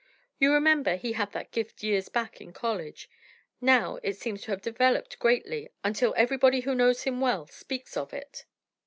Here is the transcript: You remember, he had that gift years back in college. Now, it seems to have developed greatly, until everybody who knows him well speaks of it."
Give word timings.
You 0.39 0.51
remember, 0.51 0.95
he 0.95 1.11
had 1.13 1.31
that 1.33 1.51
gift 1.51 1.83
years 1.83 2.09
back 2.09 2.41
in 2.41 2.53
college. 2.53 3.07
Now, 3.61 3.99
it 4.01 4.17
seems 4.17 4.41
to 4.41 4.51
have 4.51 4.63
developed 4.63 5.19
greatly, 5.19 5.69
until 5.83 6.15
everybody 6.17 6.61
who 6.61 6.73
knows 6.73 7.03
him 7.03 7.21
well 7.21 7.45
speaks 7.45 7.95
of 7.95 8.11
it." 8.11 8.45